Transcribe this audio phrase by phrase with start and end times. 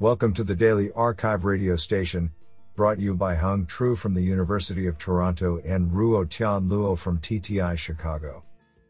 [0.00, 2.32] Welcome to the Daily Archive radio station,
[2.74, 7.20] brought you by Hung Tru from the University of Toronto and Ruo Tian Luo from
[7.20, 8.42] TTI Chicago.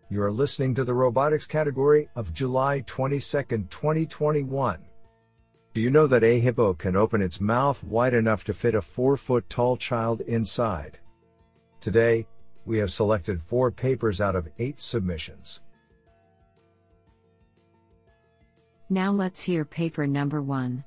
[0.09, 4.79] You are listening to the robotics category of July 22, 2021.
[5.75, 8.81] Do you know that a hippo can open its mouth wide enough to fit a
[8.81, 11.01] 4 foot tall child inside?
[11.81, 12.27] Today,
[12.65, 15.61] we have selected four papers out of eight submissions.
[18.89, 20.83] Now let's hear paper number one.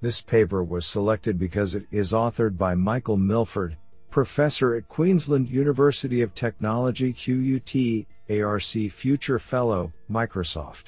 [0.00, 3.76] This paper was selected because it is authored by Michael Milford,
[4.10, 10.84] professor at Queensland University of Technology QUT, ARC Future Fellow, Microsoft.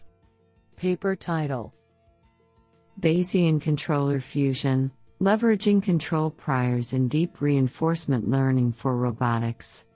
[0.76, 1.72] Paper title
[3.00, 9.86] Bayesian Controller Fusion Leveraging Control Priors in Deep Reinforcement Learning for Robotics.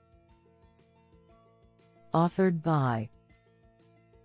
[2.14, 3.10] Authored by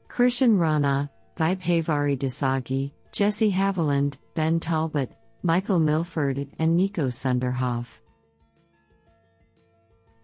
[0.07, 5.09] Krishan Rana, Vibhavari Dasagi, Jesse Haviland, Ben Talbot,
[5.41, 8.01] Michael Milford, and Niko Sünderhauf.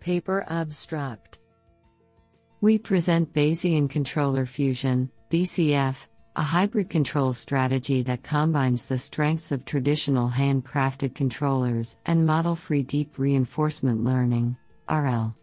[0.01, 1.39] Paper Abstract
[2.59, 9.63] We present Bayesian Controller Fusion, BCF, a hybrid control strategy that combines the strengths of
[9.63, 14.57] traditional handcrafted controllers and model free deep reinforcement learning,
[14.89, 15.33] RL.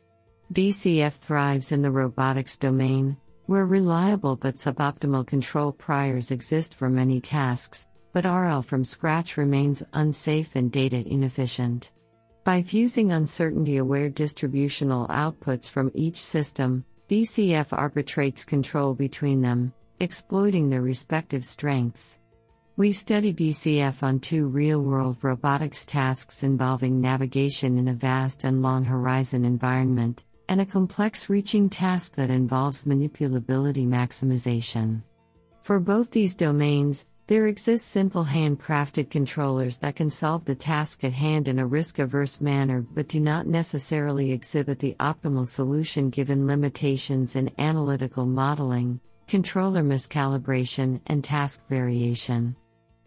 [0.53, 3.17] BCF thrives in the robotics domain,
[3.49, 9.83] where reliable but suboptimal control priors exist for many tasks, but RL from scratch remains
[9.95, 11.93] unsafe and data inefficient.
[12.45, 20.69] By fusing uncertainty aware distributional outputs from each system, BCF arbitrates control between them, exploiting
[20.69, 22.21] their respective strengths.
[22.77, 28.61] We study BCF on two real world robotics tasks involving navigation in a vast and
[28.61, 35.03] long horizon environment, and a complex reaching task that involves manipulability maximization.
[35.63, 41.13] For both these domains, there exist simple handcrafted controllers that can solve the task at
[41.13, 46.47] hand in a risk averse manner but do not necessarily exhibit the optimal solution given
[46.47, 52.57] limitations in analytical modeling, controller miscalibration, and task variation.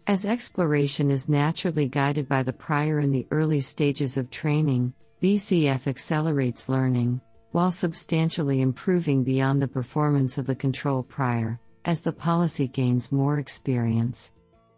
[0.06, 5.88] As exploration is naturally guided by the prior in the early stages of training, BCF
[5.88, 7.20] accelerates learning,
[7.52, 13.38] while substantially improving beyond the performance of the control prior, as the policy gains more
[13.38, 14.32] experience.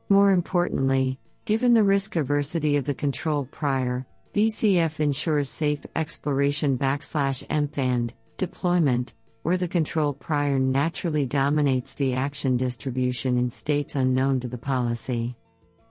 [0.08, 7.46] More importantly, given the risk aversity of the control prior, BCF ensures safe exploration backslash
[7.46, 14.48] MFAND deployment, where the control prior naturally dominates the action distribution in states unknown to
[14.48, 15.36] the policy.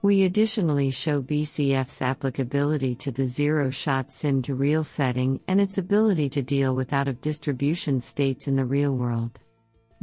[0.04, 5.78] We additionally show BCF's applicability to the zero shot sim to real setting and its
[5.78, 9.40] ability to deal with out of distribution states in the real world.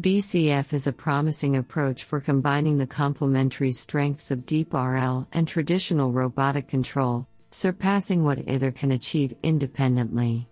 [0.01, 6.11] BCF is a promising approach for combining the complementary strengths of deep RL and traditional
[6.11, 10.49] robotic control, surpassing what either can achieve independently.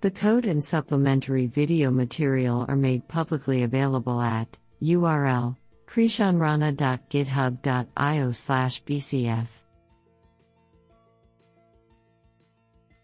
[0.00, 5.56] The code and supplementary video material are made publicly available at URL
[5.88, 9.62] krishanrana.github.io slash bcf.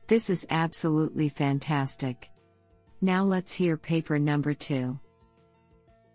[0.07, 2.29] This is absolutely fantastic.
[3.01, 5.01] Now let's hear paper number two.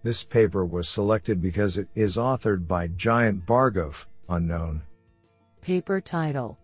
[0.03, 4.84] This paper was selected because it is authored by Jayanth Bhargav, unknown.
[5.62, 6.59] Paper title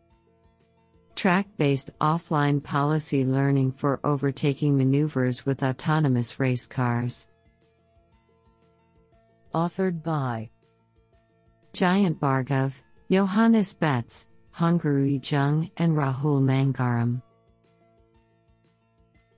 [1.15, 7.27] Track based offline policy learning for overtaking maneuvers with autonomous race cars
[9.55, 10.49] authored by
[11.73, 17.21] Jayanth Bhargava, Johannes Betz, Hongrui Zheng, and Rahul Mangharam.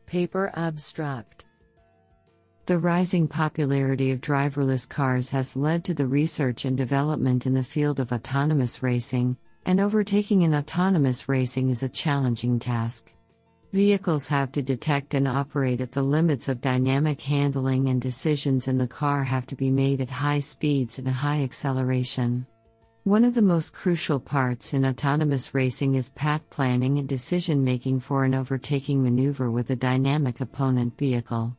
[0.07, 1.45] Paper Abstract
[2.65, 7.63] The rising popularity of driverless cars has led to the research and development in the
[7.63, 13.13] field of autonomous racing, and overtaking in autonomous racing is a challenging task.
[13.73, 18.77] Vehicles have to detect and operate at the limits of dynamic handling, and decisions in
[18.77, 22.47] the car have to be made at high speeds and high acceleration.
[23.03, 27.99] One of the most crucial parts in autonomous racing is path planning and decision making
[27.99, 31.55] for an overtaking maneuver with a dynamic opponent vehicle.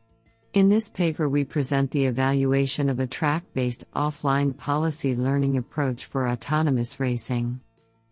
[0.53, 6.05] In this paper, we present the evaluation of a track based offline policy learning approach
[6.05, 7.61] for autonomous racing.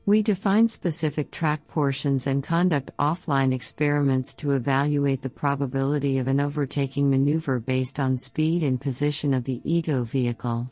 [0.08, 6.40] We define specific track portions and conduct offline experiments to evaluate the probability of an
[6.40, 10.72] overtaking maneuver based on speed and position of the ego vehicle.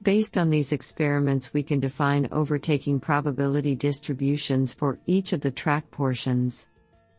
[0.00, 5.90] Based on these experiments, we can define overtaking probability distributions for each of the track
[5.90, 6.66] portions.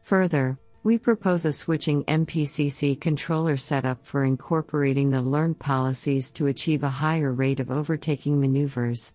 [0.02, 6.82] Further, we propose a switching MPCC controller setup for incorporating the learned policies to achieve
[6.82, 9.14] a higher rate of overtaking maneuvers.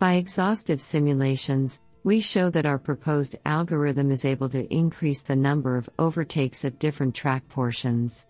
[0.00, 5.78] By exhaustive simulations, we show that our proposed algorithm is able to increase the number
[5.78, 8.26] of overtakes at different track portions.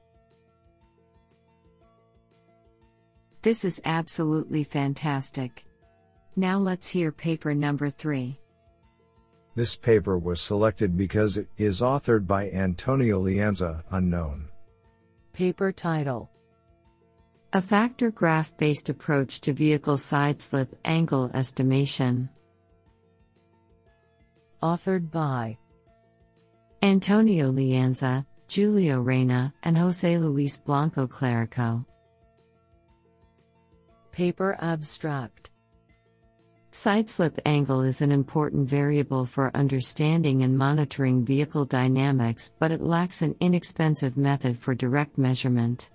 [3.43, 5.67] This is absolutely fantastic.
[6.37, 8.39] Now let's hear paper number 3.
[9.57, 14.49] This paper was selected because it is authored by Antonio Leanza, unknown.
[15.33, 16.31] Paper title
[17.53, 22.29] A factor graph based approach to vehicle side slip angle estimation.
[24.65, 25.59] Authored by
[26.81, 31.85] Antonio Leanza, Giulio Reina, and Jose Luis Blanco Claraco.
[34.11, 35.51] Paper abstract
[36.71, 42.81] Side slip angle is an important variable for understanding and monitoring vehicle dynamics, but it
[42.81, 45.91] lacks an inexpensive method for direct measurement.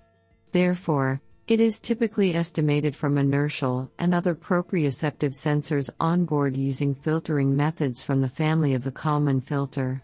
[0.52, 8.04] Therefore, it is typically estimated from inertial and other proprioceptive sensors onboard using filtering methods
[8.04, 10.00] from the family of the Kalman filter.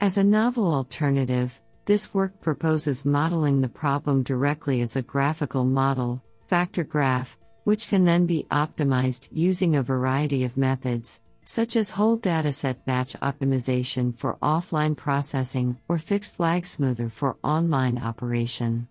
[0.00, 6.24] As a novel alternative, this work proposes modeling the problem directly as a graphical model,
[6.48, 12.18] factor graph, which can then be optimized using a variety of methods, such as whole
[12.18, 18.88] dataset batch optimization for offline processing or fixed lag smoother for online operation.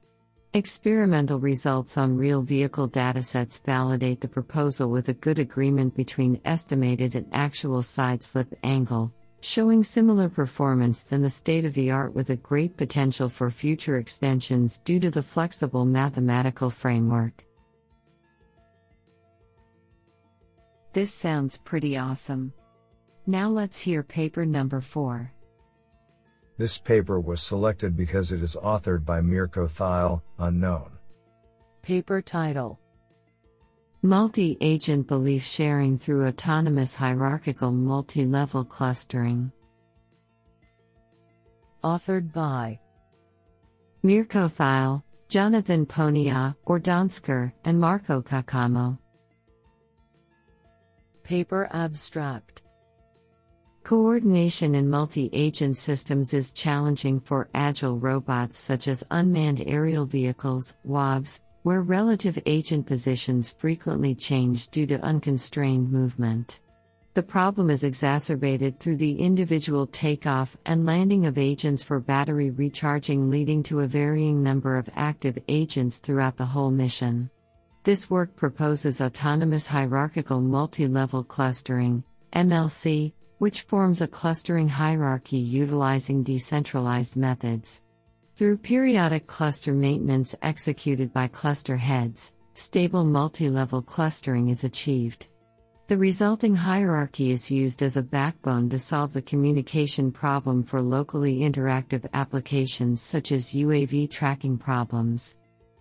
[0.56, 7.14] Experimental results on real vehicle datasets validate the proposal with a good agreement between estimated
[7.14, 12.32] and actual side slip angle, showing similar performance than the state of the art with
[12.32, 17.46] a great potential for future extensions due to the flexible mathematical framework.
[20.94, 22.52] This sounds pretty awesome.
[23.28, 25.32] Now let's hear paper number 4.
[26.60, 30.92] This paper was selected because it is authored by Mirco Theile, unknown.
[31.82, 32.78] Paper title
[34.02, 39.54] Multi agent belief sharing through autonomous hierarchical multi level clustering.
[41.82, 42.78] Authored by
[44.04, 49.00] Mirco Theile, Jonathan Ponniah, Ordonsker, and Marco Caccamo.
[51.24, 52.64] Paper abstract
[53.90, 60.78] Coordination in multi agent systems is challenging for agile robots such as unmanned aerial vehicles,
[60.88, 66.60] UAVs, where relative agent positions frequently change due to unconstrained movement.
[67.16, 73.32] The problem is exacerbated through the individual takeoff and landing of agents for battery recharging,
[73.32, 77.32] leading to a varying number of active agents throughout the whole mission.
[77.86, 82.04] This work proposes autonomous hierarchical multi level clustering,
[82.34, 87.84] MLC, which forms a clustering hierarchy utilizing decentralized methods.
[88.36, 95.28] Through periodic cluster maintenance executed by cluster heads, stable multi level clustering is achieved.
[95.88, 101.40] The resulting hierarchy is used as a backbone to solve the communication problem for locally
[101.40, 105.36] interactive applications such as UAV tracking problems.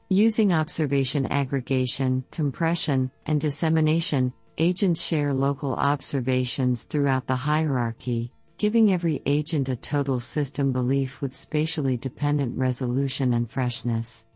[0.08, 9.22] Using observation aggregation, compression, and dissemination, agents share local observations throughout the hierarchy, giving every
[9.24, 14.26] agent a total system belief with spatially dependent resolution and freshness.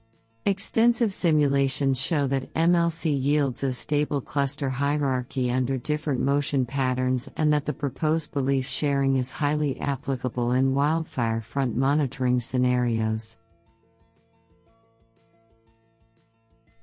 [0.47, 7.53] Extensive simulations show that MLC yields a stable cluster hierarchy under different motion patterns and
[7.53, 13.39] that the proposed belief sharing is highly applicable in wildfire front monitoring scenarios.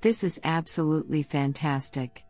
[0.02, 2.24] This is absolutely fantastic.